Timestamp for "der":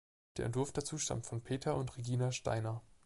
0.37-0.45